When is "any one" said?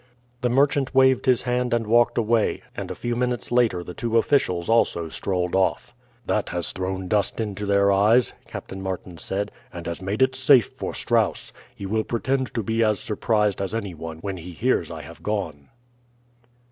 13.75-14.17